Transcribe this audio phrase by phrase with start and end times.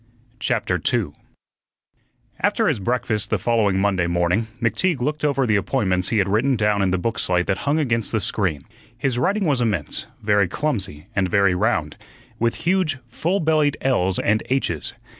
[0.39, 1.13] CHAPTER 2
[2.39, 6.55] After his breakfast the following Monday morning, McTeague looked over the appointments he had written
[6.55, 8.65] down in the book slate that hung against the screen.
[8.97, 11.97] His writing was immense, very clumsy, and very round,
[12.39, 14.93] with huge, full bellied l's and h's.